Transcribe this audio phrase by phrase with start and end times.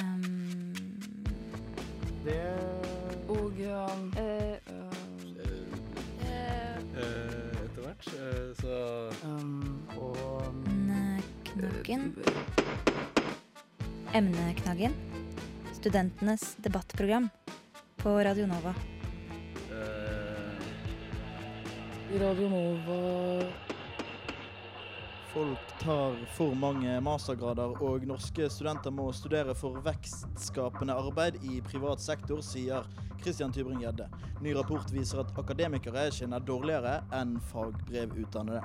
[0.00, 0.74] Um,
[2.24, 2.40] Det
[3.28, 4.56] Og um, uh,
[7.00, 8.06] Eh, etter hvert.
[8.06, 8.74] eh, så
[9.24, 10.54] um, Og
[11.44, 12.14] Knaggen.
[14.14, 14.92] Emneknaggen.
[15.72, 17.28] Studentenes debattprogram
[17.96, 18.74] på Radio Nova.
[19.70, 20.60] Uh,
[22.20, 23.69] Radio Nova
[25.32, 32.02] folk tar for mange mastergrader, og norske studenter må studere for vekstskapende arbeid i privat
[32.02, 32.86] sektor, sier
[33.22, 34.08] Christian Tybring-Gjedde.
[34.42, 38.62] Ny rapport viser at akademikere tjener dårligere enn fagbrevutdannede.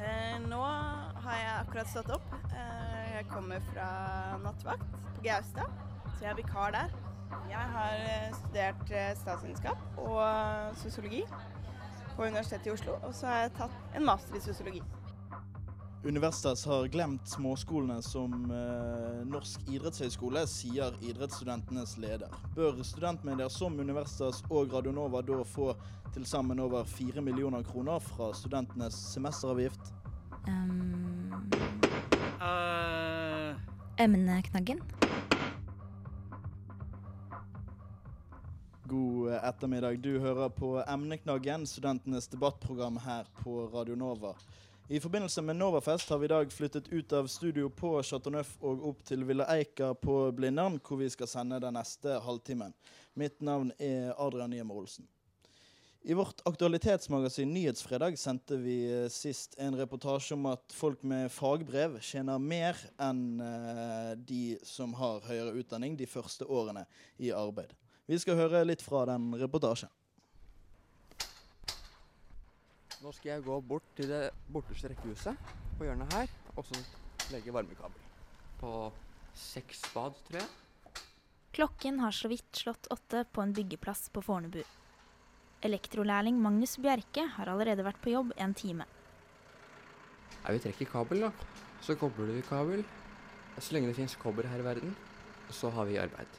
[0.00, 2.32] Eh, nå har jeg akkurat stått opp.
[2.48, 3.90] Eh, jeg kommer fra
[4.40, 5.68] nattvakt på Gaustad,
[6.06, 6.94] så jeg er vikar der.
[7.50, 11.26] Jeg har eh, studert statsvitenskap og sosiologi
[12.16, 14.82] på Universitetet i Oslo, og så har jeg tatt en master i sosiologi.
[16.04, 22.32] Universitas har glemt småskolene som eh, Norsk idrettshøgskole, sier idrettsstudentenes leder.
[22.56, 25.74] Bør studentmedier som Universitas og Radionova da få
[26.14, 29.92] til sammen over 4 millioner kroner fra studentenes semesteravgift?
[30.48, 31.36] Um,
[32.40, 33.52] uh.
[34.00, 34.80] emneknaggen.
[38.88, 40.00] God ettermiddag.
[40.00, 44.32] Du hører på Emneknaggen, studentenes debattprogram her på Radio Nova.
[44.90, 48.56] I forbindelse med Novafest har vi i dag flyttet ut av studio på Chateau Neuf
[48.58, 52.74] og opp til Villa Eika på Blindern, hvor vi skal sende den neste halvtimen.
[53.14, 55.06] Mitt navn er Adrian Nyhammer Olsen.
[56.02, 62.00] I vårt aktualitetsmagasin Nyhetsfredag sendte vi eh, sist en reportasje om at folk med fagbrev
[62.02, 66.82] tjener mer enn eh, de som har høyere utdanning de første årene
[67.22, 67.78] i arbeid.
[68.10, 69.94] Vi skal høre litt fra den reportasjen.
[73.00, 76.80] Nå skal jeg gå bort til det borteste rekkehuset på hjørnet her, og så
[77.32, 78.02] legge varmekabel.
[78.60, 78.90] På
[79.32, 80.50] seks bad, tror jeg.
[81.56, 84.60] Klokken har så vidt slått åtte på en byggeplass på Fornebu.
[85.64, 88.84] Elektrolærling Magnus Bjerke har allerede vært på jobb en time.
[90.44, 91.32] Nei, vi trekker kabel, da.
[91.80, 92.84] Så kobler vi kabel.
[93.56, 94.94] Så lenge det fins kobber her i verden,
[95.48, 96.38] så har vi arbeid.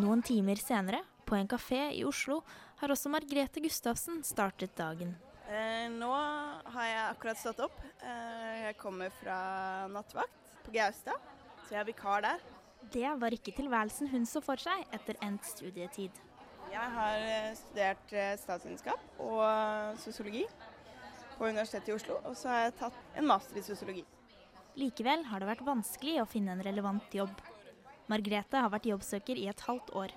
[0.00, 2.40] Noen timer senere, på en kafé i Oslo,
[2.80, 5.12] har også Margrethe Gustavsen startet dagen.
[5.50, 7.76] Eh, nå har jeg akkurat stått opp.
[8.00, 9.36] Eh, jeg kommer fra
[9.92, 11.18] nattvakt på Gaustad,
[11.66, 12.44] så jeg er vikar der.
[12.90, 16.14] Det var ikke tilværelsen hun så for seg etter endt studietid.
[16.70, 20.46] Jeg har eh, studert statsvitenskap og sosiologi
[21.36, 24.06] på Universitetet i Oslo, og så har jeg tatt en master i sosiologi.
[24.78, 27.32] Likevel har det vært vanskelig å finne en relevant jobb.
[28.10, 30.14] Margrethe har vært jobbsøker i et halvt år.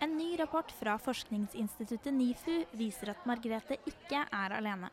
[0.00, 4.92] En ny rapport fra forskningsinstituttet NIFU viser at Margrethe ikke er alene.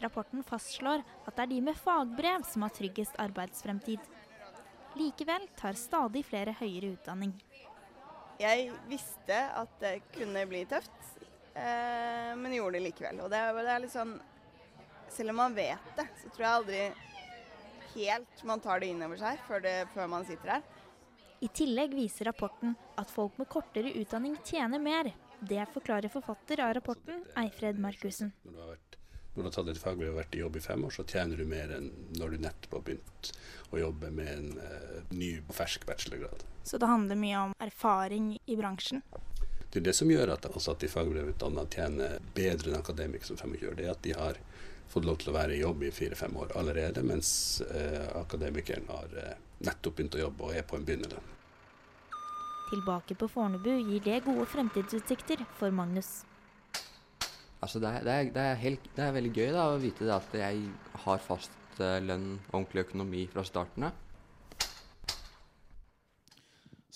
[0.00, 4.04] Rapporten fastslår at det er de med fagbrev som har tryggest arbeidsfremtid.
[4.94, 7.34] Likevel tar stadig flere høyere utdanning.
[8.40, 10.94] Jeg visste at det kunne bli tøft,
[11.52, 13.20] eh, men gjorde det likevel.
[13.26, 14.18] Og det, det er litt sånn
[15.10, 16.82] Selv om man vet det, så tror jeg aldri
[17.96, 20.68] helt man tar det inn over seg før, det, før man sitter her.
[21.40, 25.08] I tillegg viser rapporten at folk med kortere utdanning tjener mer.
[25.40, 28.34] Det forklarer forfatter av rapporten, Eifred Markussen.
[28.44, 28.98] Når du har, vært,
[29.32, 31.40] når du har tatt et fagbrev og vært i jobb i fem år, så tjener
[31.40, 31.88] du mer enn
[32.20, 33.32] når du nettopp har begynt
[33.72, 36.44] å jobbe med en uh, ny, fersk bachelorgrad.
[36.68, 39.00] Så det handler mye om erfaring i bransjen.
[39.70, 43.40] Det er det som gjør at altså, at de fagbrevutdanna tjener bedre enn akademikere som
[43.40, 43.80] 25 år.
[43.80, 44.44] Det er at de har
[44.92, 47.30] fått lov til å være i jobb i fire-fem år allerede, mens
[47.70, 51.20] eh, akademikeren har eh, nettopp begynt å jobbe og er på en begynnelse.
[52.70, 56.20] Tilbake på Fornebu gir det gode fremtidsutsikter for Magnus.
[57.60, 60.06] Altså, det er, det er, det er, helt, det er veldig gøy da, å vite
[60.06, 60.62] det at jeg
[61.02, 64.06] har fast eh, lønn og ordentlig økonomi fra starten av.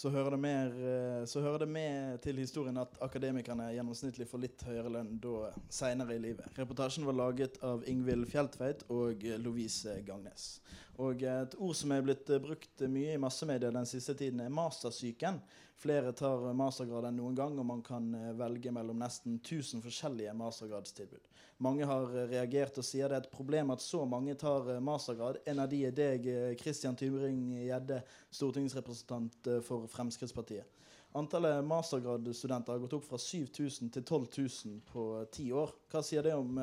[0.04, 4.42] Så hører, det mer, eh, så hører det med til historien at akademikerne gjennomsnittlig får
[4.42, 6.48] litt høyere lønn da seinere i livet.
[6.60, 10.58] Reportasjen var laget av Ingvild Fjeltveit og Lovise Gangnes.
[11.03, 14.52] Og et ord som er blitt eh, brukt mye i massemedia den siste tiden, er
[14.55, 15.41] mastersyken.
[15.82, 20.35] Flere tar mastergrad enn noen gang, og man kan eh, velge mellom nesten 1000 forskjellige
[20.38, 21.26] mastergradstilbud.
[21.67, 25.41] Mange har eh, reagert og sier det er et problem at så mange tar mastergrad.
[25.50, 26.31] En av de er deg,
[26.61, 28.00] Kristian Christian Tybring-Gjedde,
[28.38, 30.70] stortingsrepresentant for Fremskrittspartiet.
[31.14, 35.75] Antallet mastergradstudenter har gått opp fra 7000 til 12 000 på ti år.
[35.91, 36.58] Hva sier det om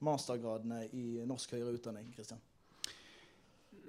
[0.00, 2.08] mastergradene i norsk høyere utdanning?
[2.16, 2.40] Christian?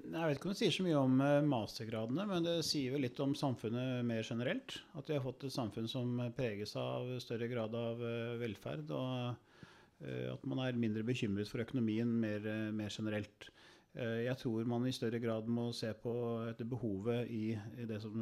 [0.02, 3.04] Jeg vet ikke om det sier så mye om eh, mastergradene, men det sier vel
[3.06, 4.74] litt om samfunnet mer generelt.
[4.98, 10.02] At vi har fått et samfunn som preges av større grad av eh, velferd, og
[10.02, 13.50] eh, at man er mindre bekymret for økonomien mer, mer generelt.
[13.92, 16.12] Jeg tror man i større grad må se på
[16.48, 18.14] etter behovet i, i det som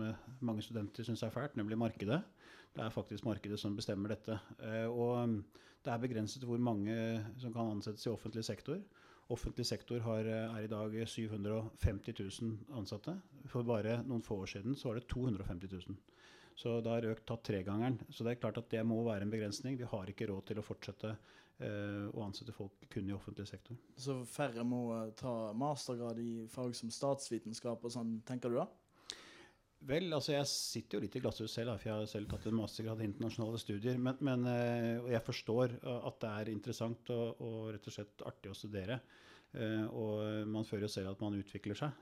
[0.42, 2.18] mange studenter syns er fælt, nemlig markedet.
[2.74, 4.34] Det er faktisk markedet som bestemmer dette.
[4.90, 5.36] Og mm,
[5.86, 6.96] det er begrenset hvor mange
[7.38, 8.82] som kan ansettes i offentlig sektor.
[9.30, 13.14] Offentlig sektor har, eh, er i dag 750 000 ansatte.
[13.46, 15.98] For bare noen få år siden så var det 250 000.
[16.58, 18.00] Så det har økt tatt tregangeren.
[18.10, 19.78] Så det er klart at det må være en begrensning.
[19.78, 23.78] Vi har ikke råd til å fortsette eh, å ansette folk kun i offentlig sektor.
[23.96, 28.66] Så færre må eh, ta mastergrad i fag som statsvitenskap og sånn, tenker du da?
[29.88, 32.58] Vel, altså jeg sitter jo litt i glasshus selv, for jeg har selv tatt en
[32.58, 33.96] mastergrad i internasjonale studier.
[33.96, 38.24] Men, men eh, jeg forstår eh, at det er interessant og, og rett og slett
[38.28, 39.00] artig å studere.
[39.56, 41.96] Eh, og man føler jo selv at man utvikler seg.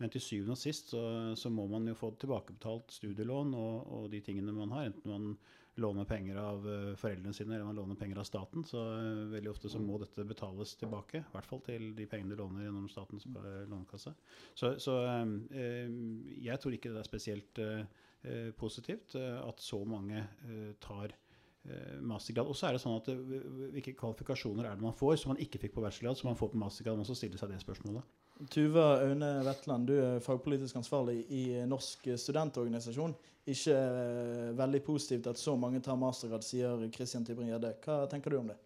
[0.00, 1.00] Men til syvende og sist så,
[1.36, 4.88] så må man jo få tilbakebetalt studielån og, og de tingene man har.
[4.88, 5.34] Enten man
[5.80, 8.64] låner penger av eh, foreldrene sine eller man låner penger av staten.
[8.66, 11.22] Så eh, veldig ofte så må dette betales tilbake.
[11.22, 14.14] I hvert fall til de pengene du låner gjennom statens eh, lånekasse.
[14.54, 14.96] Så, så
[15.50, 17.60] jeg tror ikke det er spesielt
[18.60, 20.22] positivt at så mange
[20.82, 21.14] tar
[22.04, 22.50] mastergrad.
[22.50, 23.08] Og så er det sånn at
[23.72, 26.52] hvilke kvalifikasjoner er det man får som man ikke fikk på bachelorgrad, som man får
[26.52, 26.98] på mastergrad?
[26.98, 28.19] Man må også stille seg det spørsmålet.
[28.48, 33.12] Tuva Aune Vetland, du er fagpolitisk ansvarlig i Norsk studentorganisasjon.
[33.50, 37.74] Ikke eh, veldig positivt at så mange tar mastergrad, sier Christian Tybring-Gjedde.
[37.84, 38.56] Hva tenker du om det?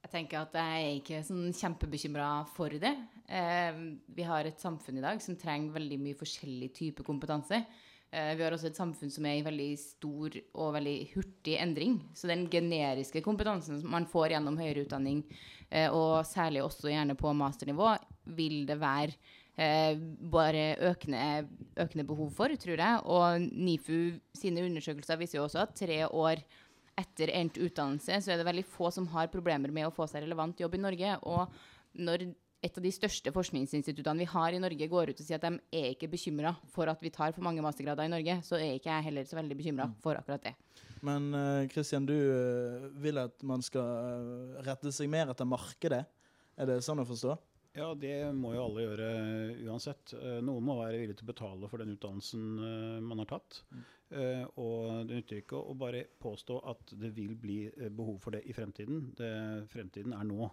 [0.00, 2.92] Jeg tenker at jeg er ikke sånn kjempebekymra for det.
[3.30, 3.80] Eh,
[4.12, 7.62] vi har et samfunn i dag som trenger veldig mye forskjellig type kompetanse.
[8.10, 12.00] Eh, vi har også et samfunn som er i veldig stor og veldig hurtig endring.
[12.14, 15.22] Så den generiske kompetansen som man får gjennom høyere utdanning,
[15.70, 17.92] eh, og særlig også gjerne på masternivå,
[18.34, 19.14] vil det være
[19.54, 19.94] eh,
[20.32, 21.46] bare økende,
[21.78, 23.04] økende behov for, tror jeg.
[23.06, 26.42] Og NIFU sine undersøkelser viser jo også at tre år
[27.00, 30.26] etter endt utdannelse, så er det veldig få som har problemer med å få seg
[30.26, 31.14] relevant jobb i Norge.
[31.30, 31.46] Og
[32.02, 32.26] når
[32.60, 35.80] et av de største forskningsinstituttene vi har i Norge, går ut og sier at de
[35.80, 38.92] er ikke bekymra for at vi tar for mange mastergrader i Norge, så er ikke
[38.92, 40.54] jeg heller så veldig bekymra for akkurat det.
[41.06, 41.30] Men
[41.72, 46.02] Kristian, du eh, vil at man skal eh, rette seg mer etter markedet.
[46.60, 47.38] Er det sånn å forstå?
[47.78, 49.08] Ja, det må jo alle gjøre
[49.68, 50.14] uansett.
[50.18, 53.60] Eh, Noen må være villig til å betale for den utdannelsen eh, man har tatt.
[54.10, 58.34] Eh, og det nytter ikke å bare påstå at det vil bli eh, behov for
[58.34, 59.12] det i fremtiden.
[59.18, 59.30] Det,
[59.70, 60.50] fremtiden er nå.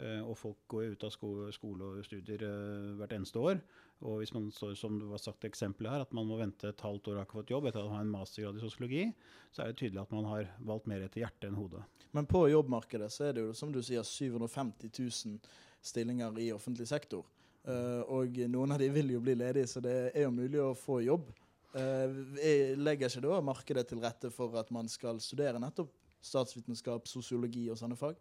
[0.00, 3.58] Eh, og folk går ut av skole og studier eh, hvert eneste år.
[4.08, 6.80] Og hvis man står som det var sagt eksempelet her, at man må vente et
[6.80, 9.04] halvt år og ikke fått jobb etter å ha en mastergrad i sosiologi,
[9.52, 11.84] så er det tydelig at man har valgt mer etter hjertet enn hodet.
[12.16, 15.38] Men på jobbmarkedet så er det jo, som du sier, 750 000
[15.84, 17.28] stillinger i offentlig sektor.
[17.68, 20.72] Eh, og noen av de vil jo bli ledige, så det er jo mulig å
[20.78, 21.28] få jobb.
[21.72, 25.92] Er- legger ikke da markedet til rette for at man skal studere nettopp
[26.22, 28.18] statsvitenskap, sosiologi og sånne fag?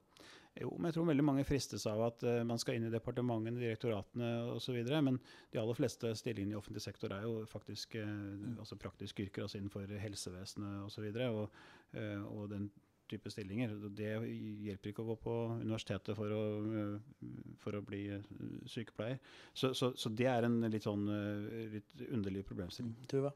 [0.59, 3.61] Jo, men jeg tror veldig mange fristes av at eh, man skal inn i departementene,
[3.61, 4.77] direktoratene osv.
[5.07, 5.19] Men
[5.53, 9.61] de aller fleste stillingene i offentlig sektor er jo faktisk eh, altså praktiske yrker, altså
[9.61, 10.89] innenfor helsevesenet osv.
[10.89, 11.61] Og, så videre, og,
[11.95, 12.67] eh, og den
[13.11, 13.77] type stillinger.
[13.95, 14.11] Det
[14.65, 16.43] hjelper ikke å gå på universitetet for å,
[17.59, 18.05] for å bli
[18.71, 19.17] sykepleier.
[19.53, 21.09] Så, så, så det er en litt sånn
[21.73, 22.93] litt underlig problemstilling.
[23.11, 23.33] Tuva?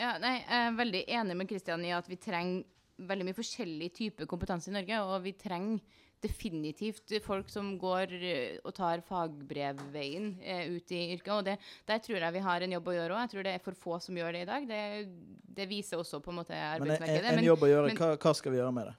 [0.00, 2.64] Ja, nei, jeg er veldig enig med Kristian i at vi trenger
[3.08, 8.56] veldig mye forskjellig type kompetanse i Norge, og vi trenger definitivt folk som går eh,
[8.62, 11.32] og tar fagbrevveien eh, ut i yrket.
[11.34, 11.58] Og det,
[11.88, 13.22] der tror jeg vi har en jobb å gjøre òg.
[13.26, 14.66] Jeg tror det er for få som gjør det i dag.
[14.68, 14.82] Det,
[15.60, 17.86] det viser også på en måte Men en, en jobb å gjøre.
[17.92, 18.98] men- Hva, hva skal vi gjøre med det?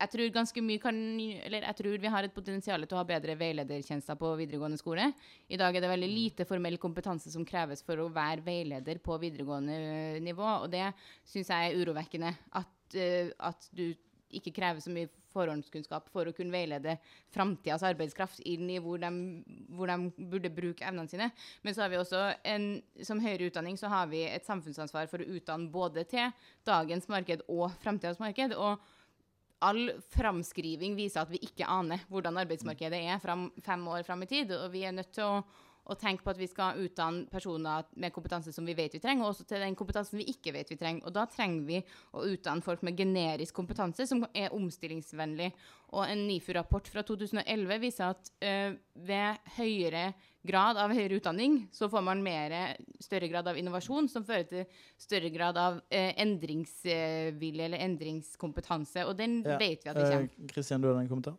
[0.00, 0.96] jeg tror ganske mye kan
[1.44, 5.10] Eller jeg tror vi har et potensial til å ha bedre veiledertjenester på videregående skole.
[5.48, 9.18] I dag er det veldig lite formell kompetanse som kreves for å være veileder på
[9.20, 10.86] videregående øh, nivå, og det
[11.28, 12.32] syns jeg er urovekkende.
[12.62, 13.90] At, øh, at du
[14.40, 16.96] ikke krever så mye forhåndskunnskap for å kunne veilede
[17.34, 19.10] framtidas arbeidskraft inn i hvor de,
[19.74, 21.30] hvor de burde bruke evnene sine.
[21.62, 22.22] Men så har vi også
[22.52, 22.70] en,
[23.06, 26.32] som høyere utdanning så har vi et samfunnsansvar for å utdanne både til
[26.68, 28.56] dagens marked og framtidas marked.
[28.56, 28.80] og
[29.60, 34.30] all framskriving viser at vi ikke aner hvordan arbeidsmarkedet er fram, fem år fram i
[34.30, 34.54] tid.
[34.56, 35.42] Og vi er nødt til å,
[35.90, 39.24] å tenke på at vi skal utdanne personer med kompetanse som vi vet vi trenger,
[39.24, 41.06] og også til den kompetansen vi ikke vet vi trenger.
[41.08, 41.80] Og da trenger vi
[42.14, 45.50] å utdanne folk med generisk kompetanse som er omstillingsvennlig.
[45.90, 48.76] Og en NIFU-rapport fra 2011 viser at øh,
[49.08, 50.10] ved høyere
[50.46, 52.54] grad av høyere utdanning så får man mer,
[53.02, 59.04] større grad av innovasjon, som fører til større grad av øh, endringsvilje eller endringskompetanse.
[59.08, 60.50] Og den Ja, vet vi at det kommer.
[60.52, 61.36] Kristian, du har en kommentar?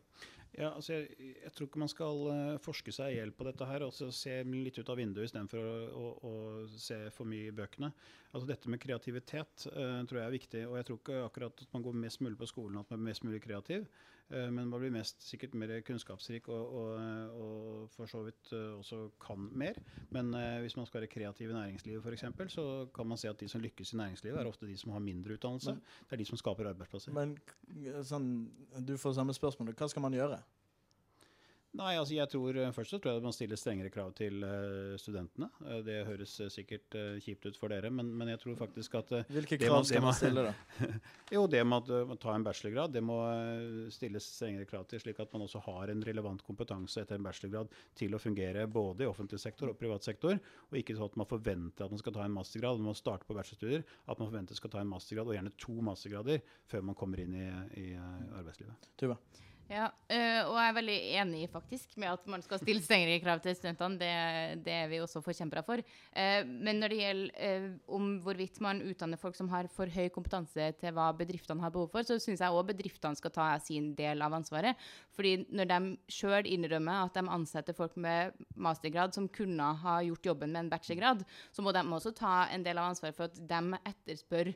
[0.59, 3.67] Ja, altså jeg, jeg tror ikke man skal eh, forske seg i hjel på dette
[3.69, 6.33] her, og så se litt ut av vinduet istedenfor å, å, å
[6.75, 7.91] se for mye i bøkene.
[8.33, 11.73] Altså Dette med kreativitet uh, tror jeg er viktig, og jeg tror ikke akkurat at
[11.75, 13.87] man går mest mulig på skolen at man er mest mulig kreativ.
[14.31, 18.69] Eh, men man blir mest sikkert mer kunnskapsrik og, og, og for så vidt eh,
[18.77, 19.79] også kan mer.
[20.15, 23.39] Men eh, hvis man skal være kreativ i næringslivet f.eks., så kan man se at
[23.39, 25.75] de som lykkes i næringslivet, er ofte de som har mindre utdannelse.
[25.75, 27.13] Men- det er de som skaper arbeidsplasser.
[27.13, 27.37] Men
[28.07, 28.31] sånn,
[28.79, 29.73] du får samme spørsmål.
[29.75, 30.39] Hva skal man gjøre?
[31.79, 34.95] Nei, altså jeg tror eh, Først så tror jeg man stiller strengere krav til eh,
[34.99, 35.47] studentene.
[35.63, 39.59] Eh, det høres sikkert kjipt ut for dere, men, men jeg tror faktisk at Hvilke
[39.61, 40.89] krav det skal man stille, da?
[41.35, 43.17] jo, det med uh, ta en bachelorgrad, det må
[43.93, 47.71] stilles strengere krav til, slik at man også har en relevant kompetanse etter en bachelorgrad
[47.97, 51.29] til å fungere både i offentlig sektor og privat sektor, og ikke sånn at man
[51.29, 52.81] forventer at man skal ta en mastergrad.
[52.81, 55.77] Man må starte på bachelorstudier, at man forventer skal ta en mastergrad, og gjerne to
[55.87, 57.47] mastergrader, før man kommer inn i,
[57.79, 58.91] i arbeidslivet.
[58.99, 59.19] Tuva?
[59.71, 63.39] Ja, øh, og jeg er veldig enig faktisk med at man skal stille strengere krav
[63.39, 63.95] til studentene.
[64.01, 65.79] Det, det er vi også forkjempere for.
[66.11, 70.09] Eh, men når det gjelder eh, om hvorvidt man utdanner folk som har for høy
[70.11, 73.93] kompetanse til hva bedriftene har behov for, så syns jeg òg bedriftene skal ta sin
[73.95, 74.75] del av ansvaret.
[75.15, 75.79] Fordi når de
[76.17, 80.73] sjøl innrømmer at de ansetter folk med mastergrad som kunne ha gjort jobben med en
[80.75, 81.23] bachelorgrad,
[81.55, 84.51] så må de også ta en del av ansvaret for at de etterspør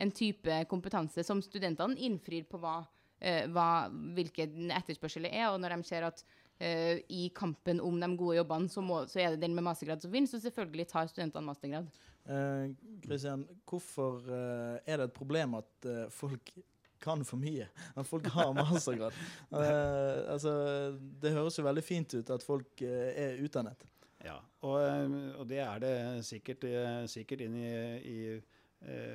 [0.00, 2.78] en type kompetanse som studentene innfrir på hva
[3.20, 5.48] eh, hva, hvilken etterspørsel det er.
[5.52, 6.24] Og når de ser at
[6.58, 10.02] eh, i kampen om de gode jobbene, så, må, så er det den med mastergrad
[10.02, 10.30] som vinner.
[10.30, 11.88] Så selvfølgelig tar studentene mastergrad.
[12.30, 12.66] Eh,
[13.04, 16.52] Christian, hvorfor eh, er det et problem at eh, folk
[17.00, 17.68] kan for mye?
[17.96, 19.16] At folk har mastergrad?
[19.50, 20.52] Eh, altså,
[21.22, 23.86] det høres jo veldig fint ut at folk eh, er utdannet.
[24.24, 24.36] Ja,
[24.68, 25.94] og, eh, og det er det
[26.28, 27.70] sikkert, eh, sikkert inn i,
[28.04, 28.58] i eh,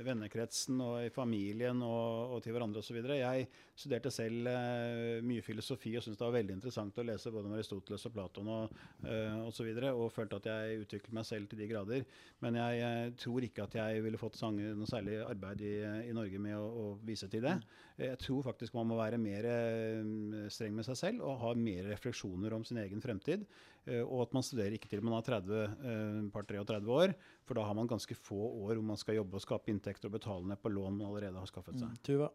[0.05, 3.00] vennekretsen og i familien og, og til hverandre osv.
[3.17, 7.53] Jeg studerte selv eh, mye filosofi og syntes det var veldig interessant å lese både
[7.57, 8.75] Aristoteles og Platon og
[9.07, 9.72] eh, osv.
[9.74, 12.05] Og, og følte at jeg utviklet meg selv til de grader.
[12.45, 15.74] Men jeg jeg tror ikke at jeg ville fått sang, noe særlig arbeid i,
[16.10, 17.55] i Norge med å, å vise til det.
[18.00, 21.88] Jeg tror faktisk man må være mer eh, streng med seg selv og ha mer
[21.93, 23.45] refleksjoner om sin egen fremtid.
[23.86, 27.15] Eh, og at man studerer ikke til man er 30, eh, par 33 år,
[27.46, 30.18] for da har man ganske få år hvor man skal jobbe og skape inntekter og
[30.18, 31.92] betale ned på lån man allerede har skaffet seg.
[31.92, 32.00] Mm.
[32.06, 32.32] Tuva?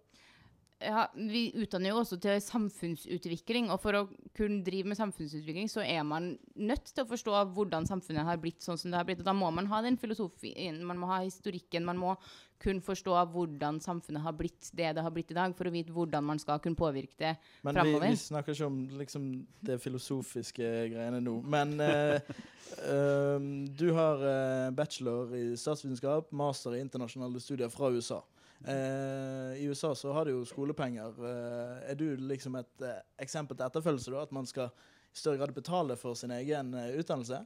[0.80, 5.83] Ja, vi utdanner jo også til samfunnsutvikling, og for å kunne drive med samfunnsutvikling, så
[5.85, 9.21] er man nødt til å forstå hvordan samfunnet har blitt sånn som det har blitt.
[9.21, 12.14] Og da må man ha den filosofien, man må ha historikken, man må
[12.61, 15.95] kunne forstå hvordan samfunnet har blitt det det har blitt i dag, for å vite
[15.95, 17.35] hvordan man skal kunne påvirke det
[17.67, 21.38] Men vi, Men vi snakker ikke om liksom, det filosofiske greiene nå.
[21.43, 22.21] Men eh,
[22.93, 23.49] eh,
[23.81, 28.21] du har eh, bachelor i statsvitenskap, master i internasjonale studier fra USA.
[28.64, 31.17] Eh, I USA så har de jo skolepenger.
[31.25, 34.25] Eh, er du liksom et eh, eksempel til etterfølgelse, da?
[34.26, 34.69] At man skal
[35.11, 37.40] i større grad betale for sin egen utdannelse?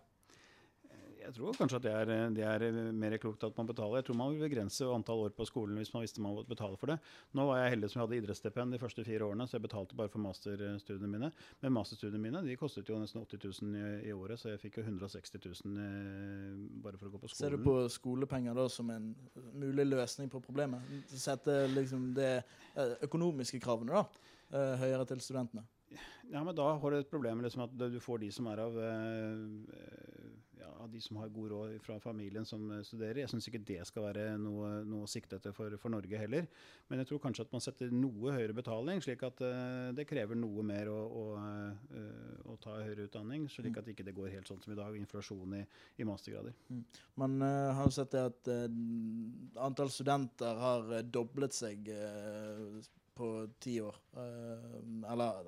[1.24, 4.00] Jeg tror kanskje at det er, det er mer klokt at man betaler.
[4.00, 6.76] Jeg tror man vil begrense antall år på skolen hvis man visste man måtte betale
[6.80, 6.98] for det.
[7.36, 9.96] Nå var jeg heldig som jeg hadde idrettsstipend de første fire årene, så jeg betalte
[9.98, 11.30] bare for masterstudiene mine.
[11.62, 14.80] Men masterstudiene mine de kostet jo nesten 80 000 i, i året, så jeg fikk
[14.80, 17.40] jo 160 000 eh, bare for å gå på skolen.
[17.40, 19.12] Ser du på skolepenger da som en
[19.56, 20.84] mulig løsning på problemet?
[21.08, 25.64] Sette liksom det eh, økonomiske kravene da eh, høyere til studentene?
[26.32, 28.78] Ja, men da har du et problem liksom at du får de som er av
[28.80, 29.94] eh,
[30.64, 33.22] ja, de som har god råd fra familien som eh, studerer.
[33.22, 36.48] Jeg syns ikke det skal være noe, noe å sikte etter for, for Norge heller.
[36.88, 40.38] Men jeg tror kanskje at man setter noe høyere betaling, slik at uh, det krever
[40.38, 43.46] noe mer å, å, uh, å ta høyere utdanning.
[43.52, 45.62] Slik at ikke det går helt sånn som i dag, inflasjon i,
[46.00, 46.56] i mastergrader.
[47.20, 48.52] Man uh, har jo sett det at
[49.64, 51.88] antall studenter har doblet seg
[53.14, 53.30] på
[53.62, 53.96] ti år.
[54.14, 55.42] Eller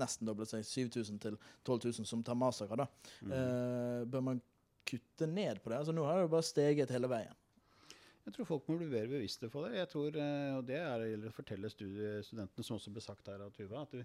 [0.00, 0.66] nesten doblet seg.
[0.66, 2.86] 7000 til 12 000 som tar mastergrad.
[3.24, 3.34] Mm.
[3.34, 4.42] Eh, bør man
[4.86, 5.80] kutte ned på det?
[5.80, 7.36] Altså Nå har det jo bare steget hele veien.
[8.30, 9.72] Jeg tror folk må bli mer bevisste på det.
[9.74, 13.50] Jeg tror, eh, og Det er, å fortelle studentene, som også ble sagt her av
[13.50, 13.96] Tuva, at,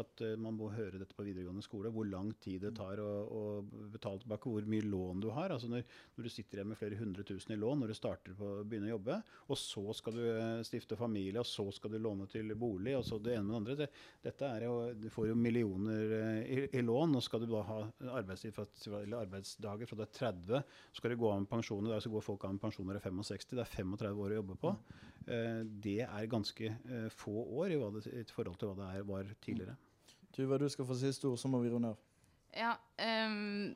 [0.00, 1.90] at eh, man må høre dette på videregående skole.
[1.92, 3.42] Hvor lang tid det tar å, å
[3.92, 5.52] betale tilbake, hvor mye lån du har.
[5.52, 5.84] altså når,
[6.16, 8.62] når du sitter igjen med flere hundre tusen i lån når du starter på å
[8.64, 9.18] begynne å jobbe,
[9.52, 13.04] og så skal du eh, stifte familie, og så skal du låne til bolig, og
[13.04, 13.78] så det ene med det andre.
[13.82, 13.90] Det,
[14.30, 17.82] dette er jo, Du får jo millioner i, i lån, og skal du da ha
[18.16, 21.84] arbeidsdager fra du er 30, så skal du gå av med pensjon.
[21.84, 23.52] I dag så går folk av med pensjon når de er 65.
[23.52, 24.74] Det er 35 år å jobbe på.
[25.26, 29.06] Eh, det er ganske eh, få år i, det, i forhold til hva det er,
[29.08, 29.76] var tidligere.
[30.34, 32.00] Tuva, du skal få siste ord, så må vi runde av.
[32.54, 32.74] Ja,
[33.26, 33.72] um,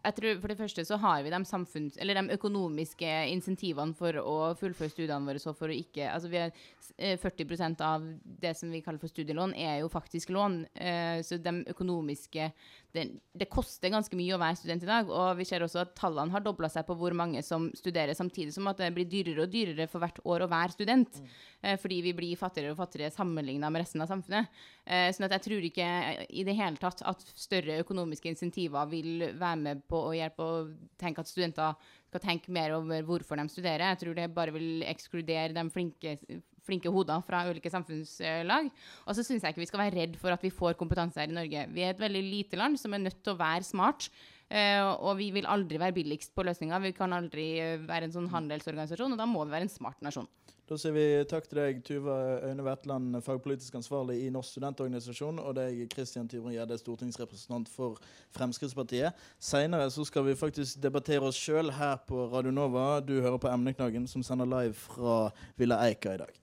[0.00, 4.16] jeg tror For det første så har vi de, samfunns, eller de økonomiske insentivene for
[4.22, 5.42] å fullføre studiene våre.
[5.42, 9.52] Så for å ikke, altså vi eh, 40% av det som vi kaller for studielån,
[9.58, 10.62] er jo faktisk lån.
[10.76, 12.50] Uh, så de økonomiske
[12.94, 13.04] det,
[13.38, 15.10] det koster ganske mye å være student i dag.
[15.10, 18.54] Og vi ser også at tallene har dobla seg på hvor mange som studerer, samtidig
[18.54, 21.20] som at det blir dyrere og dyrere for hvert år å være student.
[21.62, 24.50] Eh, fordi vi blir fattigere og fattigere sammenligna med resten av samfunnet.
[24.84, 25.88] Eh, sånn at jeg tror ikke
[26.28, 30.60] i det hele tatt at større økonomiske insentiver vil være med på å hjelpe å
[31.00, 31.78] tenke at studenter
[32.10, 33.92] skal tenke mer over hvorfor de studerer.
[33.92, 36.16] Jeg tror det bare vil ekskludere de flinke,
[36.70, 38.72] flinke hoder fra ulike samfunnslag.
[39.04, 41.30] Og så syns jeg ikke vi skal være redd for at vi får kompetanse her
[41.30, 41.68] i Norge.
[41.74, 44.10] Vi er et veldig lite land som er nødt til å være smart.
[44.50, 46.82] Uh, og vi vil aldri være billigst på løsninger.
[46.82, 50.00] Vi kan aldri uh, være en sånn handelsorganisasjon, og da må vi være en smart
[50.02, 50.26] nasjon.
[50.70, 55.56] Da sier vi takk til deg, Tuva Øyne Wetland, fagpolitisk ansvarlig i Norsk studentorganisasjon, og
[55.58, 57.98] deg, Kristian Tybring-Gjedde, stortingsrepresentant for
[58.36, 59.18] Fremskrittspartiet.
[59.42, 63.00] Seinere så skal vi faktisk debattere oss sjøl her på Radio Nova.
[63.02, 65.24] Du hører på Emneknaggen, som sender live fra
[65.58, 66.38] Villa Eika i dag.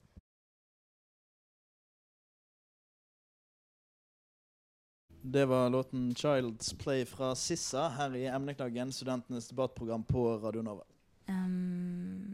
[5.22, 10.82] Det var låten 'Child's Play' fra Sissa her i Emneknaggen, studentenes debattprogram på Radio Nova.
[11.28, 12.32] Um,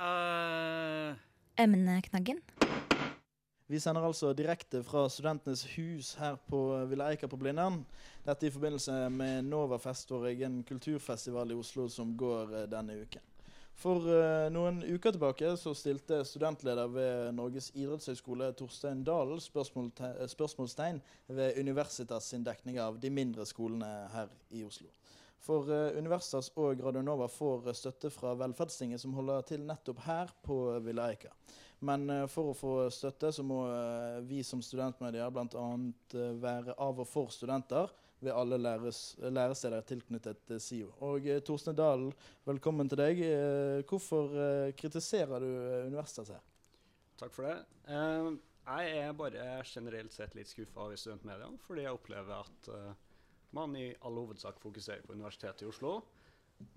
[0.00, 1.16] uh.
[1.56, 2.40] emneknaggen.
[3.66, 7.80] Vi sender altså direkte fra Studentenes hus her på Villa Eika på Blindern.
[8.26, 13.24] Dette i forbindelse med Novafest, vår egen kulturfestival i Oslo som går eh, denne uken.
[13.76, 19.90] For uh, noen uker tilbake så stilte studentleder ved Norges idrettshøgskole Torstein Dahl spørsmål
[20.32, 21.02] spørsmålstegn
[21.36, 24.88] ved Universitas sin dekning av de mindre skolene her i Oslo.
[25.44, 30.56] For uh, Universitas og Radionova får støtte fra Velferdstinget, som holder til nettopp her på
[30.86, 31.34] Villa Eika.
[31.84, 33.60] Men uh, for å få støtte så må
[34.24, 35.68] vi som studentmedier bl.a.
[36.40, 40.90] være av og for studenter ved alle læres, læresteder tilknyttet SIO.
[41.04, 42.12] Og Torstein Dalen,
[42.46, 43.22] velkommen til deg.
[43.88, 44.32] hvorfor
[44.78, 45.48] kritiserer du
[45.86, 46.44] Universitas her?
[47.18, 47.56] Takk for det.
[48.66, 52.70] jeg er bare generelt sett litt skuffa over studentmediene, fordi jeg opplever at
[53.56, 56.00] man i all hovedsak fokuserer på Universitetet i Oslo.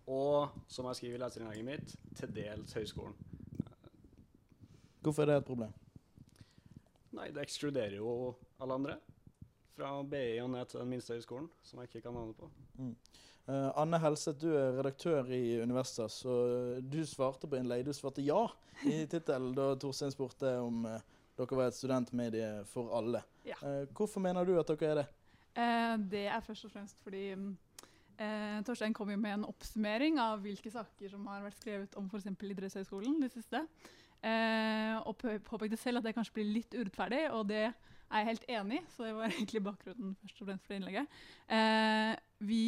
[0.07, 3.15] Og som jeg skriver i leserinnlegget mitt, til dels høyskolen.
[5.01, 5.71] Hvorfor er det et problem?
[7.15, 8.97] Nei, det ekskluderer jo alle andre.
[9.79, 12.49] Fra BI og ned til den minste høyskolen, som jeg ikke kan navnet på.
[12.77, 12.95] Mm.
[13.49, 16.33] Uh, Anne Helseth, du er redaktør i Universitas, så
[16.83, 17.87] du svarte på innlegg.
[17.87, 18.43] Du svarte ja
[18.83, 20.99] i tittelen da Torstein spurte om uh,
[21.39, 23.23] dere var et studentmedie for alle.
[23.47, 23.57] Ja.
[23.63, 25.07] Uh, hvorfor mener du at dere er det?
[25.59, 30.43] Eh, det er først og fremst fordi eh, Torstein kom jo med en oppsummering av
[30.43, 32.29] hvilke saker som har vært skrevet om f.eks.
[32.29, 33.63] Idrettshøgskolen det siste.
[34.19, 37.69] Eh, og påpekte selv at det kanskje blir litt urettferdig, og det
[38.09, 38.83] er jeg helt enig.
[38.93, 41.19] Så det var egentlig bakgrunnen først og fremst for innlegget.
[41.47, 42.13] Eh,
[42.49, 42.63] vi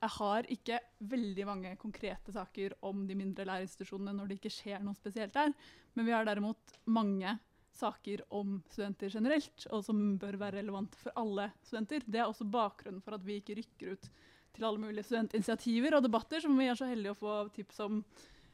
[0.00, 0.78] har ikke
[1.10, 5.52] veldig mange konkrete saker om de mindre lærerinstitusjonene når det ikke skjer noe spesielt der,
[5.92, 7.34] men vi har derimot mange
[7.76, 12.04] saker om studenter generelt, og som bør være relevant for alle studenter.
[12.06, 14.08] Det er også bakgrunnen for at vi ikke rykker ut
[14.56, 18.00] til alle mulige studentinitiativer og debatter, som vi er så heldige å få tips om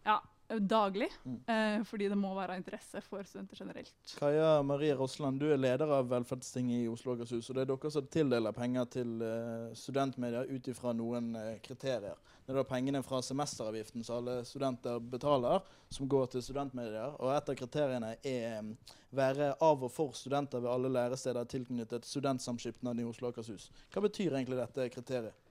[0.07, 1.09] ja, daglig.
[1.25, 1.39] Mm.
[1.47, 3.95] Eh, fordi det må være interesse for studenter generelt.
[4.19, 7.51] Kaja Marie Rossland, du er leder av Velferdstinget i Oslo og Akershus.
[7.51, 12.19] og Det er dere som tildeler penger til uh, studentmedier ut ifra noen uh, kriterier.
[12.47, 17.17] Det er da pengene fra semesteravgiften som alle studenter betaler, som går til studentmedier.
[17.19, 18.77] Og et av kriteriene er um,
[19.17, 23.71] være av og for studenter ved alle læresteder tilknyttet Studentsamskipnaden i Oslo og Akershus.
[23.91, 25.43] Hva betyr egentlig dette kriteriet?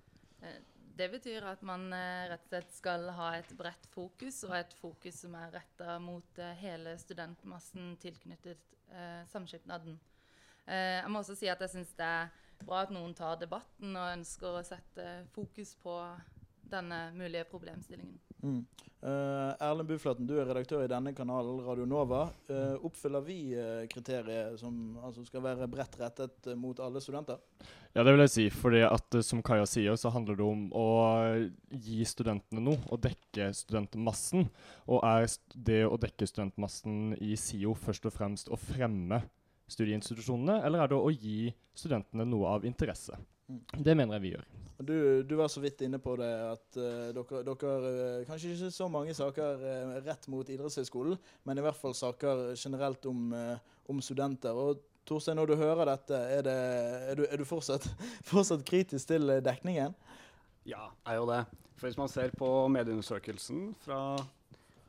[0.95, 4.75] Det betyr at man eh, rett og slett skal ha et bredt fokus, og et
[4.79, 9.99] fokus som er retta mot eh, hele studentmassen tilknyttet eh, samskipnaden.
[10.65, 12.31] Jeg må også si at jeg syns det er
[12.65, 15.03] bra at noen tar debatten og ønsker å sette
[15.35, 15.93] fokus på
[16.71, 18.15] denne mulige problemstillingen.
[18.45, 18.61] Mm.
[19.05, 22.23] Uh, Erlend Buflaten, du er redaktør i denne kanalen, Radio Nova.
[22.49, 27.37] Uh, oppfyller vi uh, kriteriet som altså skal være bredt rettet mot alle studenter?
[27.93, 28.45] Ja, det vil jeg si.
[28.49, 30.87] fordi at som Kaja sier, så handler det om å
[31.69, 32.81] gi studentene noe.
[32.89, 34.49] Og dekke studentmassen.
[34.89, 35.29] Og er
[35.69, 39.21] det å dekke studentmassen i SIO først og fremst å fremme
[39.71, 43.17] studieinstitusjonene, eller er det å gi studentene noe av interesse?
[43.47, 43.61] Mm.
[43.77, 44.45] Det mener jeg vi gjør.
[44.77, 48.71] Du, du, var så vidt inne på det at uh, dere, dere uh, Kanskje ikke
[48.75, 51.15] så mange saker uh, rett mot idrettshøyskolen,
[51.47, 53.31] men i hvert fall saker generelt om,
[53.87, 54.51] om studenter.
[54.51, 56.55] Og Torstein, når du hører dette, er, det,
[57.11, 57.87] er, du, er du, fortsatt,
[58.31, 59.95] fortsatt kritisk til dekningen?
[60.67, 61.43] Ja, er jo det.
[61.75, 63.99] For hvis man ser på medieundersøkelsen fra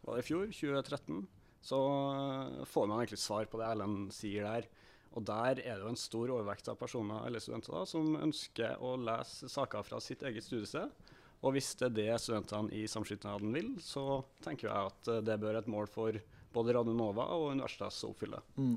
[0.07, 1.25] var det i fjor, 2013,
[1.67, 1.79] så
[2.71, 4.69] får man egentlig svar på det Erlend sier der.
[5.15, 8.83] Og der er det jo en stor overvekt av personer eller studenter da, som ønsker
[8.85, 10.93] å lese saker fra sitt eget studiested.
[11.45, 15.61] Og hvis det er det studentene i samskipnaden vil, så tenker jeg at det bør
[15.61, 16.17] et mål for
[16.57, 18.41] både Radio Nova og Universitetet å oppfylle.
[18.57, 18.77] Mm,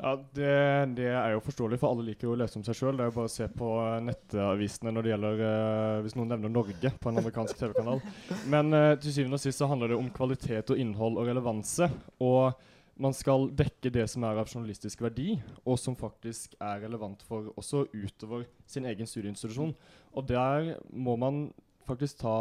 [0.00, 0.52] Ja, det,
[0.96, 2.96] det er jo forståelig, for alle liker jo å lese om seg sjøl.
[2.96, 3.68] Det er jo bare å se på
[4.06, 8.00] nettavisene når det gjelder eh, Hvis noen nevner Norge på en amerikansk TV-kanal.
[8.54, 11.90] Men eh, til syvende og sist så handler det om kvalitet og innhold og relevanse.
[12.24, 12.56] Og
[13.00, 15.34] man skal dekke det som er av journalistisk verdi,
[15.64, 19.74] og som faktisk er relevant for også utover sin egen studieinstitusjon.
[20.12, 21.48] Og der må man
[21.88, 22.34] faktisk ta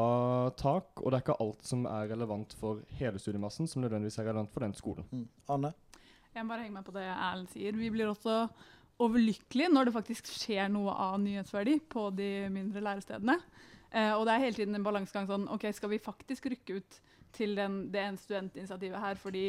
[0.59, 4.29] tak, og det er ikke alt som er relevant for hele studiemassen, som nødvendigvis er
[4.29, 5.07] relevant for den skolen.
[5.11, 5.25] Mm.
[5.55, 5.73] Anne?
[6.35, 7.77] Jeg må bare henge meg på det Erlend sier.
[7.79, 8.43] Vi blir også
[8.99, 13.39] overlykkelige når det faktisk skjer noe av nyhetsverdi på de mindre lærestedene.
[13.89, 16.99] Eh, og det er hele tiden en balansegang sånn OK, skal vi faktisk rykke ut
[17.35, 19.45] til den, det studentinitiativet her, fordi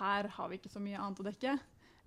[0.00, 1.58] her har vi ikke så mye annet å dekke.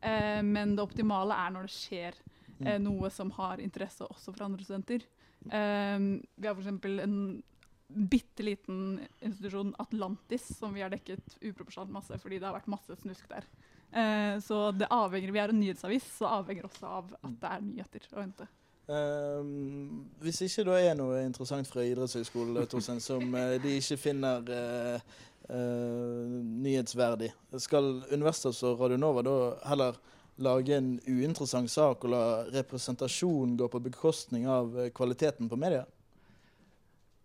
[0.02, 2.84] Eh, men det optimale er når det skjer eh, Mm.
[2.84, 5.06] noe som har interesse også for andre studenter.
[5.48, 6.00] Eh,
[6.36, 6.68] vi har f.eks.
[7.00, 7.44] en
[7.90, 12.96] bitte liten institusjon, Atlantis, som vi har dekket uproporsjonalt masse fordi det har vært masse
[13.00, 13.48] snusk der.
[13.92, 17.62] Eh, så det avhenger, Vi er en nyhetsavis, så avhenger også av at det er
[17.62, 18.48] nyheter å hente.
[18.90, 24.50] Ehm, hvis ikke det er noe interessant fra idrettshøyskolen Torstein, som eh, de ikke finner
[24.50, 25.12] uh,
[25.52, 27.30] uh, nyhetsverdig,
[27.62, 29.38] skal Universitets og Radionova da
[29.70, 30.02] heller
[30.40, 32.26] lage en uinteressant sak og la
[32.56, 35.86] representasjon gå på bekostning av kvaliteten på media?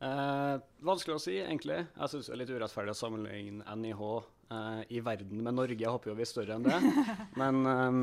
[0.05, 1.81] Eh, vanskelig å si, egentlig.
[1.87, 5.81] Jeg syns det er litt urettferdig å sammenligne NIH eh, i verden med Norge.
[5.81, 6.81] Jeg håper jo vi er større enn det.
[7.41, 8.01] Men eh,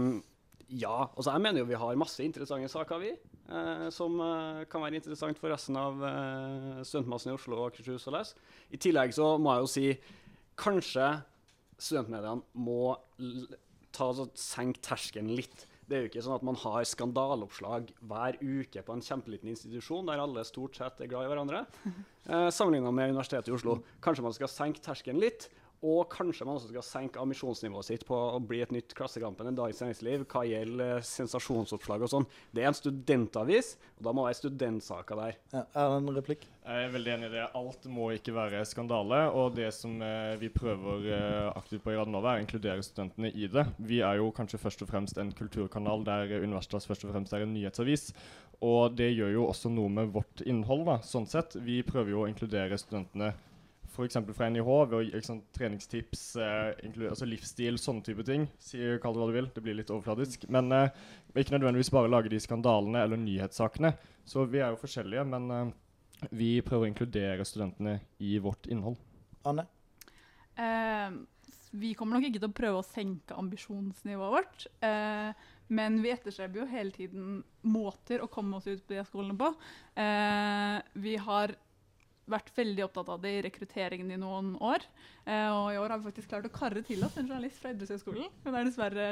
[0.72, 1.08] ja.
[1.16, 3.12] Altså, jeg mener jo vi har masse interessante saker, vi.
[3.52, 8.08] eh, som eh, kan være interessant for resten av eh, studentmassen i Oslo og Akershus
[8.08, 8.40] å lese.
[8.72, 9.88] I tillegg så må jeg jo si
[10.62, 11.10] kanskje
[11.82, 12.96] studentmediene må
[13.92, 15.66] ta, altså, senke terskelen litt.
[15.92, 20.08] Det er jo ikke sånn at man har skandaleoppslag hver uke på en kjempeliten institusjon
[20.08, 21.66] der alle stort sett er glad i hverandre.
[22.22, 23.80] Eh, Sammenligna med Universitetet i Oslo.
[24.06, 25.48] Kanskje man skal senke terskelen litt.
[25.82, 29.56] Og kanskje man også skal senke ambisjonsnivået sitt på å bli et nytt Klassekampen enn
[29.58, 32.28] Dagens Næringsliv hva gjelder eh, sensasjonsoppslag og sånn.
[32.54, 35.40] Det er en studentavis, og da må det være studentsaker der.
[35.56, 36.46] Ja, er det en replikk?
[36.62, 37.48] Jeg er veldig enig i det.
[37.58, 39.24] Alt må ikke være skandale.
[39.34, 43.34] Og det som eh, vi prøver eh, aktivt på i Radionova, er å inkludere studentene
[43.34, 43.66] i det.
[43.82, 47.48] Vi er jo kanskje først og fremst en kulturkanal der Universitas først og fremst er
[47.48, 48.12] en nyhetsavis.
[48.62, 51.58] Og det gjør jo også noe med vårt innhold, da, sånn sett.
[51.66, 53.34] Vi prøver jo å inkludere studentene
[54.02, 54.18] f.eks.
[54.36, 58.48] fra NIH ved å gi liksom, treningstips, eh, altså livsstil, sånne type ting.
[58.62, 59.50] Si, kall det hva du vil.
[59.54, 60.48] Det blir litt overfladisk.
[60.52, 60.90] Men eh,
[61.36, 63.94] ikke nødvendigvis bare lage de skandalene eller nyhetssakene.
[64.28, 65.74] Så vi er jo forskjellige, men eh,
[66.32, 69.00] vi prøver å inkludere studentene i vårt innhold.
[69.48, 69.66] Anne?
[70.60, 71.22] Eh,
[71.72, 74.68] vi kommer nok ikke til å prøve å senke ambisjonsnivået vårt.
[74.84, 79.38] Eh, men vi etterstreber jo hele tiden måter å komme oss ut på de skolene
[79.40, 79.54] på.
[79.96, 81.56] Eh, vi har
[82.30, 84.86] vært veldig opptatt av det i rekrutteringen i noen år.
[85.26, 87.74] Eh, og i år har vi faktisk klart å karre til oss en journalist fra
[87.74, 88.30] Idrettshøgskolen.
[88.46, 89.08] Hun er dessverre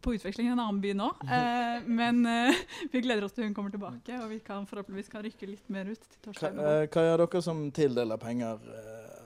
[0.00, 1.08] på utveksling i en annen by nå.
[1.26, 5.24] Eh, men eh, vi gleder oss til hun kommer tilbake, og vi kan forhåpentligvis kan
[5.26, 9.18] rykke litt mer ut til Hva, eh, hva gjør dere som tildeler penger eh,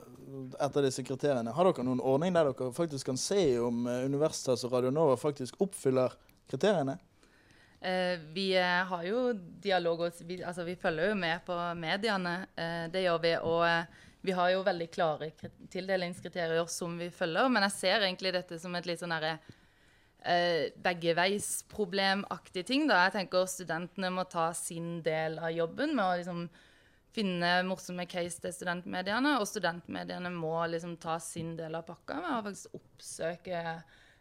[0.65, 1.53] etter disse kriteriene?
[1.55, 5.61] Har dere noen ordning der dere faktisk kan se om eh, Universitas og Radionova faktisk
[5.63, 6.17] oppfyller
[6.51, 6.97] kriteriene?
[7.83, 12.37] Eh, vi eh, har jo dialog, og vi, altså, vi følger jo med på mediene.
[12.55, 13.33] Eh, det gjør vi.
[13.43, 13.65] Og
[14.23, 15.33] vi har jo veldig klare
[15.73, 17.51] tildelingskriterier som vi følger.
[17.51, 19.33] Men jeg ser egentlig dette som et litt sånn herre
[20.23, 22.87] eh, beggeveisproblemaktig ting.
[22.87, 23.07] da.
[23.09, 26.45] Jeg tenker studentene må ta sin del av jobben med å liksom
[27.13, 32.31] finne morsomme case til studentmediene, og studentmediene må liksom ta sin del av pakka med
[32.39, 33.59] å faktisk oppsøke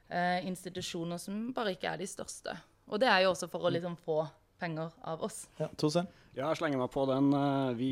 [0.09, 2.57] eh, institusjoner som bare ikke er de største.
[2.91, 4.21] Og det er jo også for å liksom få
[4.61, 5.45] penger av oss.
[5.57, 6.09] Ja, Torstein?
[6.35, 7.31] Ja, jeg slenger meg på den.
[7.33, 7.91] Eh, Vi,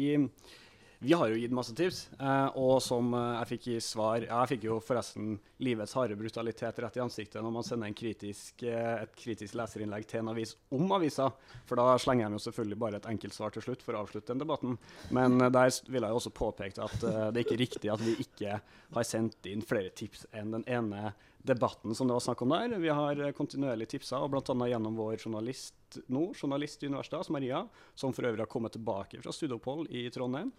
[0.99, 4.49] vi har jo gitt masse tips, eh, og som eh, jeg fikk i svar Jeg
[4.51, 9.15] fikk jo forresten livets harde brutalitet rett i ansiktet når man sender en kritisk, et
[9.19, 11.29] kritisk leserinnlegg til en avis om avisa.
[11.67, 14.31] For da slenger jeg jo selvfølgelig bare et enkelt svar til slutt for å avslutte
[14.33, 14.77] den debatten.
[15.15, 18.59] Men der vil jeg jo også påpeke at det er ikke riktig at vi ikke
[18.95, 22.77] har sendt inn flere tips enn den ene debatten som det var snakk om der.
[22.77, 24.55] Vi har eh, kontinuerlig tipsa, og bl.a.
[24.67, 27.63] gjennom vår journalist nå, journalist i Universitetet, Maria,
[27.95, 30.51] som for øvrig har kommet tilbake fra studieopphold i Trondheim.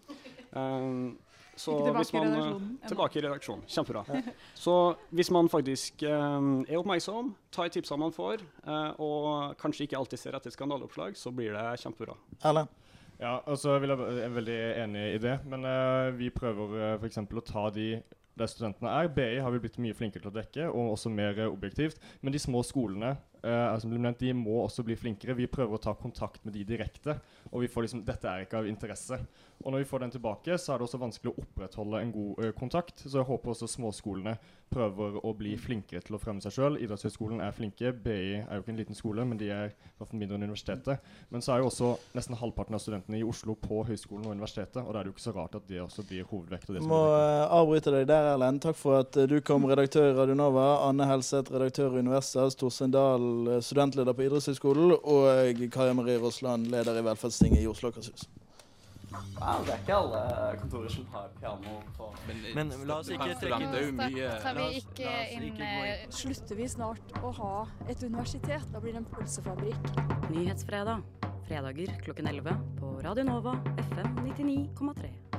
[0.50, 1.18] Um,
[1.60, 2.74] så Ikke tilbake hvis i man, i redaksjonen.
[2.88, 3.64] Tilbake i redaksjonen.
[3.68, 4.04] Kjempebra.
[4.64, 4.76] Så
[5.10, 10.22] hvis man faktisk um, er oppmerksom, tar tipsene man får, eh, og kanskje ikke alltid
[10.22, 12.16] ser etter skandaleoppslag, så blir det kjempebra.
[12.40, 12.72] Erlend?
[13.20, 15.34] Ja, altså vil jeg, er veldig enig i det.
[15.52, 17.20] Men eh, vi prøver uh, f.eks.
[17.20, 17.90] å ta de
[18.38, 19.10] der studentene er.
[19.14, 22.00] BI har vi blitt mye flinkere til å dekke, og også mer eh, objektivt.
[22.20, 25.36] Men de små skolene eh, som ble nevnt, de må også bli flinkere.
[25.38, 27.18] Vi prøver å ta kontakt med de direkte,
[27.50, 29.20] og vi får liksom Dette er ikke av interesse.
[29.60, 32.38] Og når vi får den tilbake, så er det også vanskelig å opprettholde en god
[32.40, 33.02] uh, kontakt.
[33.04, 34.38] Så jeg håper også småskolene
[34.70, 36.78] prøver å bli flinkere til å fremme seg sjøl.
[36.80, 37.90] Idrettshøyskolen er flinke.
[37.92, 39.74] BI er jo ikke en liten skole, men de er
[40.14, 41.04] mindre enn universitetet.
[41.28, 44.80] Men så er jo også nesten halvparten av studentene i Oslo på høyskolen og universitetet,
[44.80, 46.70] og da er det jo ikke så rart at det også blir hovedvekt.
[46.70, 48.62] Og det Må eh, avbryte deg der, Erlend.
[48.64, 50.68] Takk for at du kom, redaktør i Radio Nova.
[50.86, 52.56] Anne Helseth, redaktør i Universitas.
[52.56, 54.96] Torstein Dahl, eh, studentleder på Idrettshøyskolen.
[55.00, 58.28] Og Kaja Marie Rossland, leder i Velferdstinget i Oslo og Akershus.
[59.10, 62.10] Wow, det er ikke alle kontorer som har piano på
[62.54, 64.28] Men, la oss ikke trekke mye.
[64.44, 67.54] Tar vi ikke inn eh, Slutter vi snart å ha
[67.90, 68.68] et universitet?
[68.70, 69.90] Da blir det en pølsefabrikk.
[70.30, 71.02] Nyhetsfredag.
[71.48, 73.56] Fredager klokken 11 på Radio Nova
[73.88, 75.29] FM 99,3.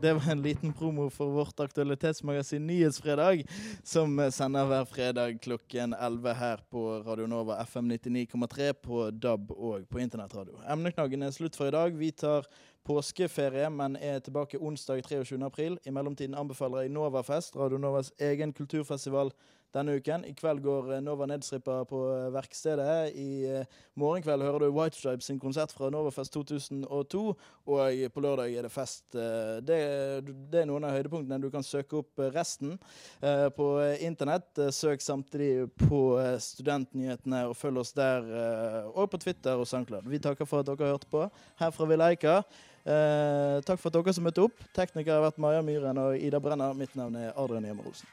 [0.00, 3.46] Det var en liten promo for vårt aktualitetsmagasin Nyhetsfredag,
[3.82, 9.88] som sender hver fredag klokken 11 her på Radio Nova FM 99,3 på DAB og
[9.88, 10.58] på internettradio.
[10.68, 11.96] Emneknaggen er slutt for i dag.
[11.96, 12.46] Vi tar
[12.84, 15.40] påskeferie, men er tilbake onsdag 23.
[15.44, 15.78] april.
[15.84, 19.32] I mellomtiden anbefaler jeg Novafest, Radio Novas egen kulturfestival
[19.74, 20.24] denne uken.
[20.28, 23.14] I kveld går eh, Nova Nedstripper på eh, verkstedet.
[23.18, 27.22] I eh, morgen kveld hører du White Stripes sin konsert fra Novafest 2002.
[27.64, 29.06] Og på lørdag er det fest.
[29.14, 29.78] Det,
[30.52, 31.40] det er noen av høydepunktene.
[31.40, 32.74] Du kan søke opp resten
[33.56, 33.68] på
[34.04, 34.60] internett.
[34.76, 36.02] Søk samtidig på
[36.44, 38.28] Studentnyhetene og følg oss der.
[38.92, 40.10] Og på Twitter og SoundCloud.
[40.12, 41.24] Vi takker for at dere hørte på.
[41.62, 42.42] Her fra Villeika.
[42.84, 44.60] Eh, takk for at dere som møtte opp.
[44.76, 46.76] Tekniker har vært Maja Myhren og Ida Brenner.
[46.76, 48.12] Mitt navn er Adrian Hjemmer Olsen.